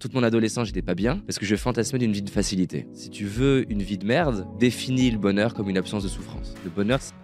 Toute 0.00 0.14
mon 0.14 0.22
adolescence, 0.22 0.66
j'étais 0.68 0.82
pas 0.82 0.94
bien 0.94 1.18
parce 1.26 1.38
que 1.38 1.46
je 1.46 1.56
fantasmais 1.56 1.98
d'une 1.98 2.12
vie 2.12 2.22
de 2.22 2.30
facilité. 2.30 2.86
Si 2.94 3.08
tu 3.10 3.24
veux 3.24 3.64
une 3.72 3.82
vie 3.82 3.98
de 3.98 4.04
merde, 4.06 4.46
définis 4.58 5.10
le 5.10 5.18
bonheur 5.18 5.54
comme 5.54 5.68
une 5.70 5.78
absence 5.78 6.04
de 6.04 6.08
souffrance. 6.08 6.54
Le 6.62 6.70
bonheur, 6.70 6.98
c'est- 7.00 7.14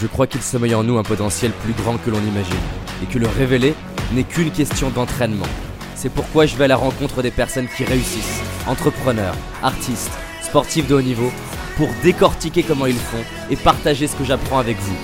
Je 0.00 0.06
crois 0.08 0.26
qu'il 0.26 0.40
sommeille 0.42 0.74
en 0.74 0.82
nous 0.82 0.98
un 0.98 1.04
potentiel 1.04 1.52
plus 1.52 1.72
grand 1.74 1.98
que 1.98 2.10
l'on 2.10 2.18
imagine 2.22 2.56
et 3.02 3.06
que 3.06 3.18
le 3.20 3.28
révéler 3.28 3.74
n'est 4.14 4.24
qu'une 4.24 4.50
question 4.50 4.90
d'entraînement. 4.90 5.46
C'est 5.94 6.08
pourquoi 6.12 6.46
je 6.46 6.56
vais 6.56 6.64
à 6.64 6.68
la 6.68 6.76
rencontre 6.76 7.22
des 7.22 7.30
personnes 7.30 7.68
qui 7.76 7.84
réussissent, 7.84 8.40
entrepreneurs, 8.66 9.36
artistes, 9.62 10.10
sportifs 10.42 10.88
de 10.88 10.94
haut 10.96 11.02
niveau, 11.02 11.30
pour 11.76 11.88
décortiquer 12.02 12.64
comment 12.64 12.86
ils 12.86 12.96
font 12.96 13.22
et 13.50 13.56
partager 13.56 14.08
ce 14.08 14.16
que 14.16 14.24
j'apprends 14.24 14.58
avec 14.58 14.78
vous. 14.78 14.96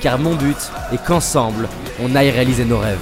Car 0.00 0.18
mon 0.18 0.34
but 0.34 0.56
est 0.92 1.04
qu'ensemble, 1.06 1.68
on 2.00 2.16
aille 2.16 2.30
réaliser 2.30 2.64
nos 2.64 2.78
rêves. 2.78 2.98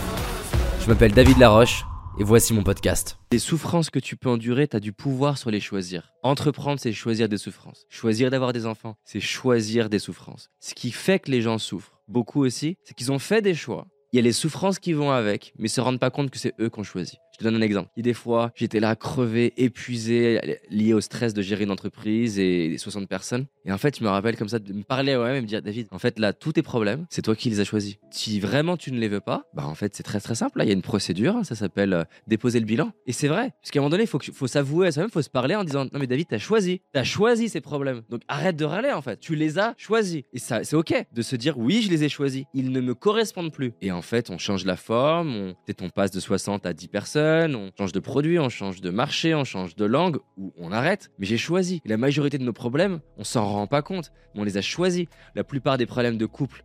Je 0.82 0.88
m'appelle 0.88 1.12
David 1.12 1.38
Laroche 1.38 1.84
et 2.18 2.24
voici 2.24 2.52
mon 2.52 2.64
podcast. 2.64 3.18
Les 3.30 3.38
souffrances 3.38 3.90
que 3.90 3.98
tu 3.98 4.16
peux 4.16 4.28
endurer, 4.28 4.66
tu 4.66 4.76
as 4.76 4.80
du 4.80 4.92
pouvoir 4.92 5.38
sur 5.38 5.50
les 5.50 5.60
choisir. 5.60 6.14
Entreprendre, 6.22 6.80
c'est 6.80 6.92
choisir 6.92 7.28
des 7.28 7.38
souffrances. 7.38 7.86
Choisir 7.88 8.30
d'avoir 8.30 8.52
des 8.52 8.66
enfants, 8.66 8.96
c'est 9.04 9.20
choisir 9.20 9.88
des 9.88 10.00
souffrances. 10.00 10.50
Ce 10.58 10.74
qui 10.74 10.90
fait 10.90 11.20
que 11.20 11.30
les 11.30 11.42
gens 11.42 11.58
souffrent, 11.58 12.00
beaucoup 12.08 12.44
aussi, 12.44 12.76
c'est 12.82 12.94
qu'ils 12.94 13.12
ont 13.12 13.20
fait 13.20 13.40
des 13.40 13.54
choix. 13.54 13.86
Il 14.12 14.16
y 14.16 14.18
a 14.18 14.22
les 14.22 14.32
souffrances 14.32 14.78
qui 14.78 14.94
vont 14.94 15.10
avec, 15.10 15.52
mais 15.58 15.68
se 15.68 15.80
rendent 15.80 16.00
pas 16.00 16.10
compte 16.10 16.30
que 16.30 16.38
c'est 16.38 16.54
eux 16.60 16.70
qui 16.70 16.80
ont 16.80 16.84
choisi. 16.84 17.18
Je 17.38 17.44
te 17.44 17.50
donne 17.50 17.60
un 17.60 17.64
exemple. 17.64 17.88
A 17.96 18.02
des 18.02 18.14
fois, 18.14 18.50
j'étais 18.56 18.80
là 18.80 18.96
crevé, 18.96 19.54
épuisé, 19.56 20.58
lié 20.70 20.92
au 20.92 21.00
stress 21.00 21.34
de 21.34 21.40
gérer 21.40 21.62
une 21.62 21.70
entreprise 21.70 22.36
et 22.40 22.76
60 22.76 23.08
personnes. 23.08 23.46
Et 23.64 23.70
en 23.70 23.78
fait, 23.78 23.98
je 23.98 24.02
me 24.02 24.08
rappelle 24.08 24.36
comme 24.36 24.48
ça 24.48 24.58
de 24.58 24.72
me 24.72 24.82
parler 24.82 25.12
à 25.12 25.18
moi-même 25.18 25.36
et 25.36 25.40
me 25.42 25.46
dire, 25.46 25.62
David, 25.62 25.86
en 25.92 26.00
fait, 26.00 26.18
là, 26.18 26.32
tous 26.32 26.54
tes 26.54 26.62
problèmes, 26.62 27.06
c'est 27.10 27.22
toi 27.22 27.36
qui 27.36 27.48
les 27.48 27.60
as 27.60 27.64
choisis. 27.64 27.96
Si 28.10 28.40
vraiment 28.40 28.76
tu 28.76 28.90
ne 28.90 28.98
les 28.98 29.06
veux 29.06 29.20
pas, 29.20 29.44
bah 29.54 29.66
en 29.66 29.76
fait, 29.76 29.94
c'est 29.94 30.02
très 30.02 30.18
très 30.18 30.34
simple. 30.34 30.58
Là, 30.58 30.64
il 30.64 30.68
y 30.68 30.70
a 30.70 30.74
une 30.74 30.82
procédure, 30.82 31.44
ça 31.44 31.54
s'appelle 31.54 31.92
euh, 31.92 32.04
déposer 32.26 32.58
le 32.58 32.66
bilan. 32.66 32.90
Et 33.06 33.12
c'est 33.12 33.28
vrai. 33.28 33.52
Parce 33.62 33.70
qu'à 33.70 33.78
un 33.78 33.82
moment 33.82 33.90
donné, 33.90 34.02
il 34.02 34.08
faut, 34.08 34.18
faut 34.18 34.48
s'avouer 34.48 34.88
à 34.88 34.92
soi-même, 34.92 35.10
il 35.10 35.12
faut 35.12 35.22
se 35.22 35.30
parler 35.30 35.54
en 35.54 35.62
disant, 35.62 35.84
non 35.84 36.00
mais 36.00 36.08
David, 36.08 36.26
t'as 36.28 36.38
choisi. 36.38 36.80
T'as 36.92 37.04
choisi 37.04 37.48
ces 37.48 37.60
problèmes. 37.60 38.02
Donc 38.08 38.22
arrête 38.26 38.56
de 38.56 38.64
râler 38.64 38.90
en 38.90 39.02
fait. 39.02 39.20
Tu 39.20 39.36
les 39.36 39.60
as 39.60 39.74
choisis. 39.76 40.22
Et 40.32 40.38
c'est 40.40 40.74
ok 40.74 41.06
de 41.12 41.22
se 41.22 41.36
dire, 41.36 41.56
oui, 41.56 41.82
je 41.82 41.90
les 41.90 42.02
ai 42.02 42.08
choisis. 42.08 42.44
Ils 42.52 42.72
ne 42.72 42.80
me 42.80 42.94
correspondent 42.94 43.52
plus. 43.52 43.74
Et 43.80 43.92
en 43.92 44.02
fait, 44.02 44.30
on 44.30 44.38
change 44.38 44.64
la 44.64 44.76
forme, 44.76 45.54
on 45.80 45.90
passe 45.90 46.10
de 46.10 46.20
60 46.20 46.66
à 46.66 46.72
10 46.72 46.88
personnes, 46.88 47.27
on 47.54 47.70
change 47.76 47.92
de 47.92 48.00
produit, 48.00 48.38
on 48.38 48.48
change 48.48 48.80
de 48.80 48.90
marché, 48.90 49.34
on 49.34 49.44
change 49.44 49.76
de 49.76 49.84
langue, 49.84 50.18
ou 50.36 50.52
on 50.58 50.72
arrête. 50.72 51.10
Mais 51.18 51.26
j'ai 51.26 51.38
choisi. 51.38 51.80
La 51.84 51.96
majorité 51.96 52.38
de 52.38 52.44
nos 52.44 52.52
problèmes, 52.52 53.00
on 53.16 53.24
s'en 53.24 53.44
rend 53.46 53.66
pas 53.66 53.82
compte, 53.82 54.12
mais 54.34 54.40
on 54.40 54.44
les 54.44 54.56
a 54.56 54.62
choisis. 54.62 55.06
La 55.34 55.44
plupart 55.44 55.78
des 55.78 55.86
problèmes 55.86 56.18
de 56.18 56.26
couple 56.26 56.62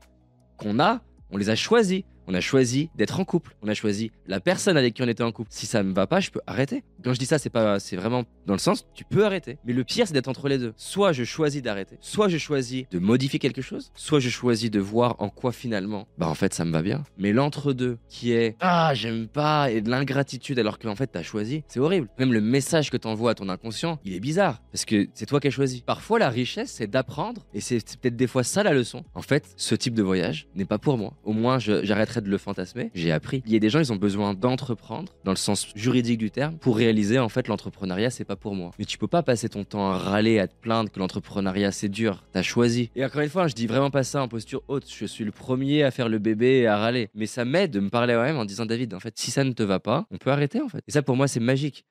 qu'on 0.58 0.80
a, 0.80 1.02
on 1.32 1.38
les 1.38 1.50
a 1.50 1.56
choisis. 1.56 2.04
On 2.28 2.34
a 2.34 2.42
choisi 2.42 2.90
d'être 2.96 3.20
en 3.20 3.26
couple. 3.26 3.56
On 3.62 3.68
a 3.68 3.74
choisi 3.74 4.12
la 4.28 4.40
personne 4.40 4.78
avec 4.78 4.94
qui 4.94 5.02
on 5.04 5.08
était 5.08 5.24
en 5.24 5.32
couple. 5.32 5.50
Si 5.52 5.66
ça 5.66 5.84
me 5.84 5.94
va 5.94 6.08
pas, 6.08 6.20
je 6.20 6.30
peux 6.32 6.42
arrêter. 6.48 6.84
Quand 7.04 7.14
je 7.14 7.20
dis 7.20 7.26
ça, 7.26 7.38
c'est 7.38 7.50
pas, 7.50 7.80
c'est 7.80 7.96
vraiment 7.96 8.24
dans 8.46 8.54
le 8.54 8.60
sens, 8.60 8.86
tu 8.94 9.04
peux 9.04 9.26
arrêter. 9.26 9.58
Mais 9.66 9.74
le 9.74 9.84
pire, 9.84 10.08
c'est 10.08 10.14
d'être 10.14 10.28
entre 10.28 10.48
les 10.48 10.58
deux. 10.58 10.74
Soit 10.78 11.12
je 11.14 11.24
choisis 11.24 11.62
d'arrêter, 11.62 11.98
soit 12.02 12.28
je 12.30 12.38
choisis 12.38 12.84
de 12.92 13.00
modifier 13.00 13.40
quelque 13.40 13.62
chose, 13.62 13.92
soit 13.96 14.20
je 14.20 14.30
choisis 14.30 14.70
de 14.72 14.80
voir 14.80 15.16
en 15.20 15.30
quoi 15.30 15.52
finalement, 15.52 16.08
bah 16.18 16.28
en 16.28 16.34
fait, 16.36 16.54
ça 16.54 16.66
me 16.66 16.72
va 16.72 16.82
bien. 16.82 17.04
Mais 17.18 17.32
l'entre-deux, 17.34 17.98
qui 18.10 18.32
est 18.32 18.56
ah 18.62 18.94
j'aime 18.94 19.28
pas 19.28 19.70
et 19.72 19.82
de 19.82 19.90
l'ingratitude 19.90 20.60
alors 20.60 20.80
qu'en 20.80 20.96
fait 20.96 21.08
t'as 21.08 21.24
choisi, 21.24 21.64
c'est 21.68 21.80
horrible. 21.80 22.08
Même 22.20 22.34
le 22.34 22.42
message 22.42 22.90
que 22.90 22.98
t'envoies 22.98 23.32
à 23.32 23.36
ton 23.36 23.50
inconscient, 23.50 24.00
il 24.06 24.14
est 24.14 24.20
bizarre 24.20 24.62
parce 24.72 24.86
que 24.86 25.08
c'est 25.14 25.26
toi 25.26 25.40
qui 25.40 25.48
as 25.48 25.52
choisi. 25.52 25.84
Parfois, 25.86 26.20
la 26.20 26.30
richesse, 26.30 26.72
c'est 26.72 26.88
d'apprendre 26.88 27.46
et 27.54 27.62
c'est 27.62 27.80
peut-être 28.00 28.16
des 28.16 28.28
fois 28.28 28.44
ça 28.44 28.64
la 28.64 28.74
leçon. 28.74 29.04
En 29.16 29.22
fait, 29.22 29.54
ce 29.58 29.76
type 29.76 29.94
de 29.94 30.04
voyage 30.04 30.48
n'est 30.56 30.66
pas 30.66 30.78
pour 30.78 30.98
moi. 30.98 31.14
Au 31.24 31.34
moins, 31.34 31.60
je- 31.60 31.84
de 32.22 32.30
le 32.30 32.38
fantasmer. 32.38 32.92
J'ai 32.94 33.12
appris. 33.12 33.44
Il 33.46 33.54
y 33.54 33.56
a 33.56 33.60
des 33.60 33.70
gens, 33.70 33.80
ils 33.80 33.92
ont 33.92 33.98
besoin 33.98 34.34
d'entreprendre 34.34 35.14
dans 35.24 35.32
le 35.32 35.38
sens 35.38 35.68
juridique 35.76 36.18
du 36.18 36.32
terme 36.32 36.58
pour 36.58 36.78
réaliser 36.78 37.20
en 37.20 37.30
fait 37.30 37.48
l'entrepreneuriat, 37.48 38.10
c'est 38.10 38.26
pas 38.26 38.36
pour 38.36 38.56
moi. 38.56 38.72
Mais 38.80 38.86
tu 38.86 38.98
peux 38.98 39.08
pas 39.08 39.24
passer 39.24 39.50
ton 39.50 39.64
temps 39.64 39.92
à 39.92 39.98
râler, 39.98 40.40
à 40.40 40.48
te 40.48 40.56
plaindre 40.56 40.92
que 40.92 41.00
l'entrepreneuriat 41.00 41.72
c'est 41.72 41.90
dur. 41.90 42.24
T'as 42.32 42.42
choisi. 42.42 42.90
Et 42.96 43.04
encore 43.04 43.22
une 43.22 43.30
fois, 43.30 43.48
je 43.48 43.56
dis 43.56 43.68
vraiment 43.68 43.92
pas 43.92 44.04
ça 44.04 44.22
en 44.22 44.28
posture 44.28 44.64
haute. 44.68 44.86
Je 44.90 45.06
suis 45.06 45.24
le 45.24 45.32
premier 45.32 45.84
à 45.84 45.92
faire 45.92 46.10
le 46.10 46.20
bébé 46.20 46.60
et 46.60 46.68
à 46.68 46.78
râler. 46.78 47.10
Mais 47.16 47.26
ça 47.26 47.46
m'aide 47.46 47.72
de 47.72 47.80
me 47.80 47.90
parler 47.90 48.14
à 48.14 48.18
moi-même 48.18 48.38
en 48.38 48.46
disant 48.46 48.66
David, 48.66 48.94
en 48.94 49.00
fait, 49.00 49.18
si 49.18 49.32
ça 49.32 49.44
ne 49.44 49.52
te 49.52 49.64
va 49.64 49.80
pas, 49.80 50.06
on 50.12 50.18
peut 50.18 50.32
arrêter 50.32 50.62
en 50.62 50.70
fait. 50.70 50.84
Et 50.88 50.92
ça 50.92 51.02
pour 51.02 51.16
moi, 51.16 51.28
c'est 51.28 51.40
magique. 51.40 51.86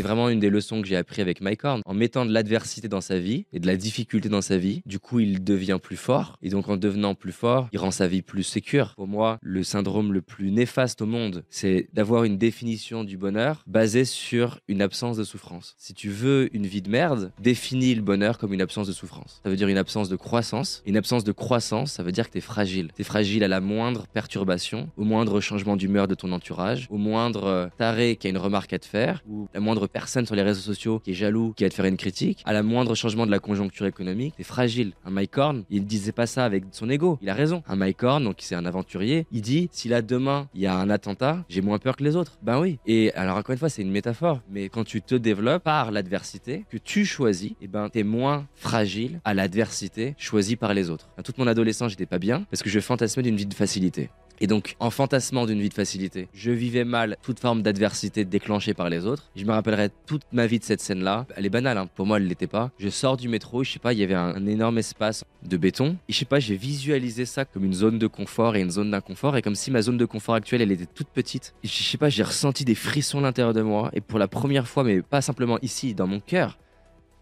C'est 0.00 0.06
vraiment 0.06 0.30
une 0.30 0.40
des 0.40 0.48
leçons 0.48 0.80
que 0.80 0.88
j'ai 0.88 0.96
appris 0.96 1.20
avec 1.20 1.42
Mike 1.42 1.62
Horn. 1.62 1.82
En 1.84 1.92
mettant 1.92 2.24
de 2.24 2.32
l'adversité 2.32 2.88
dans 2.88 3.02
sa 3.02 3.18
vie 3.18 3.44
et 3.52 3.60
de 3.60 3.66
la 3.66 3.76
difficulté 3.76 4.30
dans 4.30 4.40
sa 4.40 4.56
vie, 4.56 4.80
du 4.86 4.98
coup, 4.98 5.20
il 5.20 5.44
devient 5.44 5.76
plus 5.82 5.98
fort. 5.98 6.38
Et 6.40 6.48
donc, 6.48 6.70
en 6.70 6.78
devenant 6.78 7.14
plus 7.14 7.32
fort, 7.32 7.68
il 7.70 7.78
rend 7.78 7.90
sa 7.90 8.06
vie 8.06 8.22
plus 8.22 8.42
sécure. 8.42 8.94
Pour 8.94 9.06
moi, 9.06 9.38
le 9.42 9.62
syndrome 9.62 10.14
le 10.14 10.22
plus 10.22 10.52
néfaste 10.52 11.02
au 11.02 11.06
monde, 11.06 11.44
c'est 11.50 11.90
d'avoir 11.92 12.24
une 12.24 12.38
définition 12.38 13.04
du 13.04 13.18
bonheur 13.18 13.62
basée 13.66 14.06
sur 14.06 14.60
une 14.68 14.80
absence 14.80 15.18
de 15.18 15.24
souffrance. 15.24 15.74
Si 15.76 15.92
tu 15.92 16.08
veux 16.08 16.48
une 16.56 16.66
vie 16.66 16.80
de 16.80 16.88
merde, 16.88 17.30
définis 17.38 17.94
le 17.94 18.00
bonheur 18.00 18.38
comme 18.38 18.54
une 18.54 18.62
absence 18.62 18.86
de 18.86 18.94
souffrance. 18.94 19.42
Ça 19.44 19.50
veut 19.50 19.56
dire 19.56 19.68
une 19.68 19.76
absence 19.76 20.08
de 20.08 20.16
croissance. 20.16 20.82
Une 20.86 20.96
absence 20.96 21.24
de 21.24 21.32
croissance, 21.32 21.92
ça 21.92 22.02
veut 22.02 22.12
dire 22.12 22.28
que 22.28 22.32
tu 22.32 22.38
es 22.38 22.40
fragile. 22.40 22.88
Tu 22.96 23.02
es 23.02 23.04
fragile 23.04 23.44
à 23.44 23.48
la 23.48 23.60
moindre 23.60 24.06
perturbation, 24.06 24.88
au 24.96 25.04
moindre 25.04 25.42
changement 25.42 25.76
d'humeur 25.76 26.08
de 26.08 26.14
ton 26.14 26.32
entourage, 26.32 26.86
au 26.88 26.96
moindre 26.96 27.44
euh, 27.44 27.68
taré 27.76 28.16
qui 28.16 28.28
a 28.28 28.30
une 28.30 28.38
remarque 28.38 28.72
à 28.72 28.78
te 28.78 28.86
faire, 28.86 29.22
ou 29.28 29.46
la 29.52 29.60
moindre 29.60 29.89
personne 29.92 30.26
sur 30.26 30.34
les 30.34 30.42
réseaux 30.42 30.60
sociaux 30.60 31.00
qui 31.00 31.12
est 31.12 31.14
jaloux, 31.14 31.52
qui 31.56 31.64
va 31.64 31.70
te 31.70 31.74
faire 31.74 31.84
une 31.84 31.96
critique, 31.96 32.42
à 32.44 32.52
la 32.52 32.62
moindre 32.62 32.94
changement 32.94 33.26
de 33.26 33.30
la 33.30 33.38
conjoncture 33.38 33.86
économique, 33.86 34.34
t'es 34.36 34.44
fragile. 34.44 34.92
Un 35.04 35.10
Mike 35.10 35.36
Horn, 35.36 35.64
il 35.70 35.82
ne 35.82 35.86
disait 35.86 36.12
pas 36.12 36.26
ça 36.26 36.44
avec 36.44 36.64
son 36.72 36.88
ego. 36.90 37.18
Il 37.22 37.28
a 37.28 37.34
raison. 37.34 37.62
Un 37.68 37.76
Mike 37.76 38.02
Horn, 38.02 38.24
donc 38.24 38.36
c'est 38.38 38.54
un 38.54 38.66
aventurier, 38.66 39.26
il 39.32 39.42
dit 39.42 39.68
si 39.72 39.88
là 39.88 40.02
demain 40.02 40.48
il 40.54 40.60
y 40.60 40.66
a 40.66 40.74
un 40.74 40.90
attentat, 40.90 41.44
j'ai 41.48 41.60
moins 41.60 41.78
peur 41.78 41.96
que 41.96 42.04
les 42.04 42.16
autres. 42.16 42.38
Ben 42.42 42.60
oui. 42.60 42.78
Et 42.86 43.12
alors 43.14 43.36
encore 43.36 43.52
une 43.52 43.58
fois, 43.58 43.68
c'est 43.68 43.82
une 43.82 43.90
métaphore, 43.90 44.40
mais 44.50 44.68
quand 44.68 44.84
tu 44.84 45.02
te 45.02 45.14
développes 45.14 45.64
par 45.64 45.90
l'adversité 45.90 46.64
que 46.70 46.78
tu 46.78 47.04
choisis, 47.04 47.52
et 47.60 47.68
ben 47.68 47.88
t'es 47.88 48.02
moins 48.02 48.46
fragile 48.54 49.20
à 49.24 49.34
l'adversité 49.34 50.14
choisie 50.18 50.56
par 50.56 50.74
les 50.74 50.90
autres. 50.90 51.08
Toute 51.24 51.38
mon 51.38 51.46
adolescence, 51.46 51.90
j'étais 51.90 52.06
pas 52.06 52.18
bien 52.18 52.44
parce 52.50 52.62
que 52.62 52.70
je 52.70 52.80
fantasmais 52.80 53.22
d'une 53.22 53.36
vie 53.36 53.46
de 53.46 53.54
facilité. 53.54 54.10
Et 54.42 54.46
donc, 54.46 54.74
en 54.80 54.88
fantasmant 54.88 55.44
d'une 55.44 55.60
vie 55.60 55.68
de 55.68 55.74
facilité, 55.74 56.28
je 56.32 56.50
vivais 56.50 56.84
mal 56.84 57.18
toute 57.22 57.40
forme 57.40 57.60
d'adversité 57.60 58.24
déclenchée 58.24 58.72
par 58.72 58.88
les 58.88 59.04
autres. 59.04 59.30
Je 59.36 59.44
me 59.44 59.52
rappellerai 59.52 59.90
toute 60.06 60.22
ma 60.32 60.46
vie 60.46 60.58
de 60.58 60.64
cette 60.64 60.80
scène-là. 60.80 61.26
Elle 61.36 61.44
est 61.44 61.50
banale, 61.50 61.76
hein. 61.76 61.88
pour 61.94 62.06
moi, 62.06 62.16
elle 62.16 62.26
l'était 62.26 62.46
pas. 62.46 62.70
Je 62.78 62.88
sors 62.88 63.18
du 63.18 63.28
métro, 63.28 63.64
je 63.64 63.72
sais 63.72 63.78
pas, 63.78 63.92
il 63.92 63.98
y 63.98 64.02
avait 64.02 64.14
un, 64.14 64.46
énorme 64.46 64.78
espace 64.78 65.24
de 65.42 65.56
béton. 65.58 65.98
Et 66.08 66.14
je 66.14 66.18
sais 66.18 66.24
pas, 66.24 66.40
j'ai 66.40 66.56
visualisé 66.56 67.26
ça 67.26 67.44
comme 67.44 67.66
une 67.66 67.74
zone 67.74 67.98
de 67.98 68.06
confort 68.06 68.56
et 68.56 68.62
une 68.62 68.70
zone 68.70 68.90
d'inconfort. 68.90 69.36
Et 69.36 69.42
comme 69.42 69.54
si 69.54 69.70
ma 69.70 69.82
zone 69.82 69.98
de 69.98 70.06
confort 70.06 70.34
actuelle, 70.34 70.62
elle 70.62 70.72
était 70.72 70.86
toute 70.86 71.08
petite. 71.08 71.54
Et 71.62 71.68
je 71.68 71.82
sais 71.82 71.98
pas, 71.98 72.08
j'ai 72.08 72.22
ressenti 72.22 72.64
des 72.64 72.74
frissons 72.74 73.18
à 73.18 73.22
l'intérieur 73.22 73.52
de 73.52 73.60
moi. 73.60 73.90
Et 73.92 74.00
pour 74.00 74.18
la 74.18 74.26
première 74.26 74.66
fois, 74.66 74.84
mais 74.84 75.02
pas 75.02 75.20
simplement 75.20 75.58
ici, 75.60 75.94
dans 75.94 76.06
mon 76.06 76.20
cœur, 76.20 76.58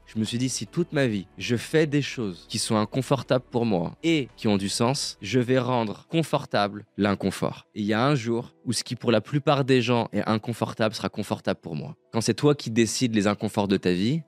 je 0.08 0.18
me 0.18 0.24
suis 0.24 0.38
dit, 0.38 0.48
si 0.48 0.66
toute 0.66 0.92
ma 0.92 1.06
vie, 1.06 1.26
je 1.36 1.56
fais 1.56 1.86
des 1.86 2.00
choses 2.00 2.46
qui 2.48 2.58
sont 2.58 2.76
inconfortables 2.76 3.44
pour 3.50 3.66
moi 3.66 3.94
et 4.02 4.28
qui 4.36 4.48
ont 4.48 4.56
du 4.56 4.70
sens, 4.70 5.18
je 5.20 5.38
vais 5.38 5.58
rendre 5.58 6.06
confortable 6.08 6.86
l'inconfort. 6.96 7.66
Et 7.74 7.82
il 7.82 7.86
y 7.86 7.92
a 7.92 8.04
un 8.04 8.14
jour 8.14 8.54
où 8.64 8.72
ce 8.72 8.84
qui 8.84 8.96
pour 8.96 9.12
la 9.12 9.20
plupart 9.20 9.64
des 9.64 9.82
gens 9.82 10.08
est 10.12 10.26
inconfortable 10.26 10.94
sera 10.94 11.10
confortable 11.10 11.60
pour 11.60 11.76
moi. 11.76 11.94
Quand 12.10 12.22
c'est 12.22 12.34
toi 12.34 12.54
qui 12.54 12.70
décides 12.70 13.14
les 13.14 13.26
inconforts 13.26 13.68
de 13.68 13.76
ta 13.76 13.92
vie, 13.92 14.22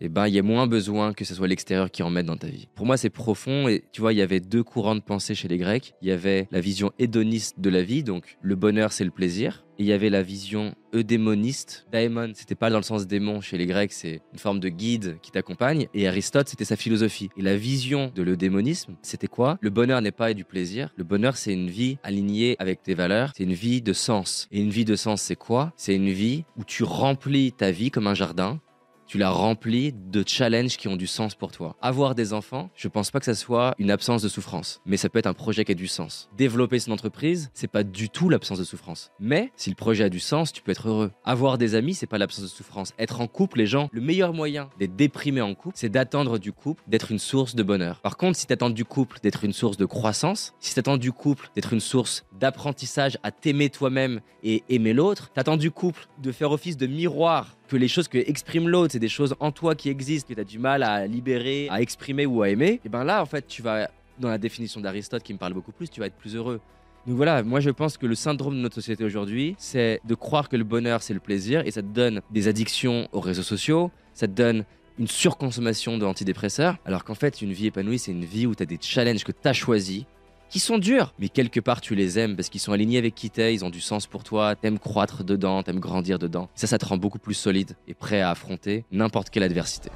eh 0.00 0.08
ben, 0.08 0.26
il 0.28 0.34
y 0.34 0.38
a 0.38 0.42
moins 0.42 0.66
besoin 0.66 1.12
que 1.12 1.24
ce 1.24 1.34
soit 1.34 1.48
l'extérieur 1.48 1.90
qui 1.90 2.02
en 2.02 2.10
mette 2.10 2.26
dans 2.26 2.36
ta 2.36 2.48
vie. 2.48 2.68
Pour 2.74 2.86
moi, 2.86 2.96
c'est 2.96 3.10
profond 3.10 3.68
et 3.68 3.84
tu 3.92 4.00
vois, 4.00 4.12
il 4.12 4.18
y 4.18 4.22
avait 4.22 4.40
deux 4.40 4.62
courants 4.62 4.94
de 4.94 5.00
pensée 5.00 5.34
chez 5.34 5.48
les 5.48 5.58
Grecs. 5.58 5.94
Il 6.02 6.08
y 6.08 6.12
avait 6.12 6.48
la 6.50 6.60
vision 6.60 6.92
hédoniste 6.98 7.60
de 7.60 7.70
la 7.70 7.82
vie, 7.82 8.02
donc 8.02 8.36
le 8.42 8.56
bonheur, 8.56 8.92
c'est 8.92 9.04
le 9.04 9.10
plaisir. 9.10 9.64
Et 9.78 9.82
il 9.82 9.86
y 9.86 9.92
avait 9.92 10.10
la 10.10 10.22
vision 10.22 10.74
eudémoniste. 10.94 11.86
Daemon, 11.90 12.32
c'était 12.34 12.54
pas 12.54 12.70
dans 12.70 12.76
le 12.76 12.84
sens 12.84 13.08
démon 13.08 13.40
chez 13.40 13.58
les 13.58 13.66
Grecs, 13.66 13.92
c'est 13.92 14.20
une 14.32 14.38
forme 14.38 14.60
de 14.60 14.68
guide 14.68 15.18
qui 15.20 15.32
t'accompagne. 15.32 15.88
Et 15.94 16.06
Aristote, 16.06 16.48
c'était 16.48 16.64
sa 16.64 16.76
philosophie. 16.76 17.30
Et 17.36 17.42
la 17.42 17.56
vision 17.56 18.12
de 18.14 18.22
l'eudémonisme, 18.22 18.94
c'était 19.02 19.26
quoi? 19.26 19.58
Le 19.60 19.70
bonheur 19.70 20.00
n'est 20.00 20.12
pas 20.12 20.32
du 20.32 20.44
plaisir. 20.44 20.92
Le 20.96 21.02
bonheur, 21.02 21.36
c'est 21.36 21.52
une 21.52 21.70
vie 21.70 21.98
alignée 22.04 22.54
avec 22.60 22.82
tes 22.82 22.94
valeurs. 22.94 23.32
C'est 23.36 23.44
une 23.44 23.52
vie 23.52 23.82
de 23.82 23.92
sens. 23.92 24.48
Et 24.52 24.60
une 24.60 24.70
vie 24.70 24.84
de 24.84 24.96
sens, 24.96 25.22
c'est 25.22 25.36
quoi? 25.36 25.72
C'est 25.76 25.96
une 25.96 26.10
vie 26.10 26.44
où 26.56 26.64
tu 26.64 26.84
remplis 26.84 27.52
ta 27.52 27.72
vie 27.72 27.90
comme 27.90 28.06
un 28.06 28.14
jardin 28.14 28.60
tu 29.06 29.18
la 29.18 29.30
remplis 29.30 29.92
de 29.92 30.24
challenges 30.26 30.76
qui 30.76 30.88
ont 30.88 30.96
du 30.96 31.06
sens 31.06 31.34
pour 31.34 31.52
toi. 31.52 31.76
Avoir 31.80 32.14
des 32.14 32.32
enfants, 32.32 32.70
je 32.74 32.88
pense 32.88 33.10
pas 33.10 33.18
que 33.18 33.24
ça 33.26 33.34
soit 33.34 33.74
une 33.78 33.90
absence 33.90 34.22
de 34.22 34.28
souffrance, 34.28 34.80
mais 34.86 34.96
ça 34.96 35.08
peut 35.08 35.18
être 35.18 35.26
un 35.26 35.34
projet 35.34 35.64
qui 35.64 35.72
a 35.72 35.74
du 35.74 35.86
sens. 35.86 36.28
Développer 36.36 36.78
son 36.78 36.92
entreprise, 36.92 37.50
c'est 37.54 37.68
pas 37.68 37.82
du 37.82 38.08
tout 38.08 38.28
l'absence 38.28 38.58
de 38.58 38.64
souffrance. 38.64 39.10
Mais 39.20 39.52
si 39.56 39.70
le 39.70 39.76
projet 39.76 40.04
a 40.04 40.08
du 40.08 40.20
sens, 40.20 40.52
tu 40.52 40.62
peux 40.62 40.72
être 40.72 40.88
heureux. 40.88 41.10
Avoir 41.24 41.58
des 41.58 41.74
amis, 41.74 41.94
c'est 41.94 42.06
pas 42.06 42.18
l'absence 42.18 42.44
de 42.44 42.48
souffrance. 42.48 42.92
Être 42.98 43.20
en 43.20 43.26
couple, 43.26 43.58
les 43.58 43.66
gens, 43.66 43.88
le 43.92 44.00
meilleur 44.00 44.32
moyen 44.32 44.68
d'être 44.78 44.96
déprimé 44.96 45.40
en 45.40 45.54
couple, 45.54 45.76
c'est 45.76 45.88
d'attendre 45.88 46.38
du 46.38 46.52
couple 46.52 46.82
d'être 46.86 47.10
une 47.10 47.18
source 47.18 47.54
de 47.54 47.62
bonheur. 47.62 48.00
Par 48.00 48.16
contre, 48.16 48.38
si 48.38 48.46
t'attends 48.46 48.70
du 48.70 48.84
couple 48.84 49.18
d'être 49.22 49.44
une 49.44 49.52
source 49.52 49.76
de 49.76 49.84
croissance, 49.84 50.54
si 50.60 50.74
t'attends 50.74 50.96
du 50.96 51.12
couple 51.12 51.50
d'être 51.54 51.72
une 51.72 51.80
source 51.80 52.24
d'apprentissage 52.38 53.18
à 53.22 53.30
t'aimer 53.30 53.70
toi-même 53.70 54.20
et 54.42 54.62
aimer 54.68 54.92
l'autre, 54.92 55.30
t'attends 55.32 55.56
du 55.56 55.70
couple 55.70 56.08
de 56.22 56.32
faire 56.32 56.50
office 56.50 56.76
de 56.76 56.86
miroir 56.86 57.56
que 57.68 57.76
les 57.76 57.88
choses 57.88 58.08
que 58.08 58.18
exprime 58.18 58.68
l'autre, 58.68 58.92
c'est 58.92 58.98
des 58.98 59.08
choses 59.08 59.34
en 59.40 59.52
toi 59.52 59.74
qui 59.74 59.88
existent, 59.88 60.28
que 60.28 60.34
tu 60.34 60.40
as 60.40 60.44
du 60.44 60.58
mal 60.58 60.82
à 60.82 61.06
libérer, 61.06 61.68
à 61.70 61.80
exprimer 61.80 62.26
ou 62.26 62.42
à 62.42 62.50
aimer, 62.50 62.80
et 62.84 62.88
ben 62.88 63.04
là, 63.04 63.22
en 63.22 63.26
fait, 63.26 63.46
tu 63.46 63.62
vas 63.62 63.88
dans 64.18 64.28
la 64.28 64.38
définition 64.38 64.80
d'Aristote 64.80 65.22
qui 65.22 65.32
me 65.32 65.38
parle 65.38 65.54
beaucoup 65.54 65.72
plus, 65.72 65.90
tu 65.90 66.00
vas 66.00 66.06
être 66.06 66.14
plus 66.14 66.36
heureux. 66.36 66.60
Donc 67.06 67.16
voilà, 67.16 67.42
moi 67.42 67.60
je 67.60 67.70
pense 67.70 67.98
que 67.98 68.06
le 68.06 68.14
syndrome 68.14 68.54
de 68.54 68.60
notre 68.60 68.76
société 68.76 69.04
aujourd'hui, 69.04 69.56
c'est 69.58 70.00
de 70.04 70.14
croire 70.14 70.48
que 70.48 70.56
le 70.56 70.64
bonheur 70.64 71.02
c'est 71.02 71.12
le 71.12 71.20
plaisir 71.20 71.66
et 71.66 71.70
ça 71.70 71.82
te 71.82 71.86
donne 71.86 72.22
des 72.30 72.48
addictions 72.48 73.08
aux 73.12 73.20
réseaux 73.20 73.42
sociaux, 73.42 73.90
ça 74.14 74.26
te 74.26 74.32
donne 74.32 74.64
une 74.98 75.08
surconsommation 75.08 75.98
d'antidépresseurs, 75.98 76.76
alors 76.86 77.04
qu'en 77.04 77.14
fait 77.14 77.42
une 77.42 77.52
vie 77.52 77.66
épanouie 77.66 77.98
c'est 77.98 78.12
une 78.12 78.24
vie 78.24 78.46
où 78.46 78.54
tu 78.54 78.62
as 78.62 78.66
des 78.66 78.78
challenges 78.80 79.24
que 79.24 79.32
tu 79.32 79.46
as 79.46 79.52
choisis, 79.52 80.04
qui 80.54 80.60
sont 80.60 80.78
durs, 80.78 81.12
mais 81.18 81.28
quelque 81.28 81.58
part 81.58 81.80
tu 81.80 81.96
les 81.96 82.16
aimes 82.16 82.36
parce 82.36 82.48
qu'ils 82.48 82.60
sont 82.60 82.70
alignés 82.70 82.98
avec 82.98 83.16
qui 83.16 83.28
t'es, 83.28 83.52
ils 83.52 83.64
ont 83.64 83.70
du 83.70 83.80
sens 83.80 84.06
pour 84.06 84.22
toi, 84.22 84.54
t'aimes 84.54 84.78
croître 84.78 85.24
dedans, 85.24 85.64
t'aimes 85.64 85.80
grandir 85.80 86.20
dedans. 86.20 86.48
Ça, 86.54 86.68
ça 86.68 86.78
te 86.78 86.86
rend 86.86 86.96
beaucoup 86.96 87.18
plus 87.18 87.34
solide 87.34 87.74
et 87.88 87.94
prêt 87.94 88.20
à 88.20 88.30
affronter 88.30 88.84
n'importe 88.92 89.30
quelle 89.30 89.42
adversité. 89.42 89.90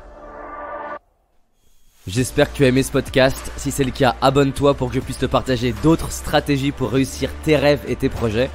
J'espère 2.08 2.50
que 2.50 2.56
tu 2.56 2.64
as 2.64 2.68
aimé 2.68 2.82
ce 2.82 2.90
podcast. 2.90 3.52
Si 3.56 3.70
c'est 3.70 3.84
le 3.84 3.92
cas, 3.92 4.16
abonne-toi 4.20 4.74
pour 4.74 4.88
que 4.88 4.96
je 4.96 5.00
puisse 5.00 5.18
te 5.18 5.26
partager 5.26 5.72
d'autres 5.84 6.10
stratégies 6.10 6.72
pour 6.72 6.90
réussir 6.90 7.30
tes 7.44 7.56
rêves 7.56 7.84
et 7.86 7.94
tes 7.94 8.08
projets. 8.08 8.50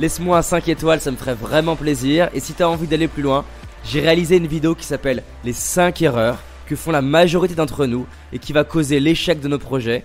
Laisse-moi 0.00 0.36
un 0.36 0.42
5 0.42 0.66
étoiles, 0.66 1.00
ça 1.00 1.12
me 1.12 1.16
ferait 1.16 1.34
vraiment 1.34 1.76
plaisir. 1.76 2.30
Et 2.34 2.40
si 2.40 2.54
tu 2.54 2.64
as 2.64 2.68
envie 2.68 2.88
d'aller 2.88 3.06
plus 3.06 3.22
loin, 3.22 3.44
j'ai 3.84 4.00
réalisé 4.00 4.38
une 4.38 4.48
vidéo 4.48 4.74
qui 4.74 4.86
s'appelle 4.86 5.22
Les 5.44 5.52
5 5.52 6.02
erreurs 6.02 6.40
que 6.66 6.74
font 6.74 6.90
la 6.90 7.02
majorité 7.02 7.54
d'entre 7.54 7.86
nous 7.86 8.08
et 8.32 8.40
qui 8.40 8.52
va 8.52 8.64
causer 8.64 8.98
l'échec 8.98 9.38
de 9.38 9.46
nos 9.46 9.58
projets, 9.58 10.04